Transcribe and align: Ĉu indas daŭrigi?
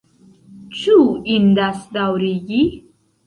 Ĉu 0.77 0.95
indas 1.35 1.83
daŭrigi? 1.97 2.65